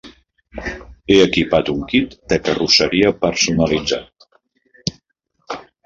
[1.11, 4.31] He equipat un kit de carrosseria personalitzat.